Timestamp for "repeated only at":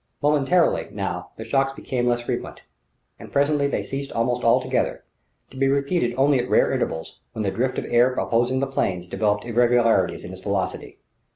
5.67-6.49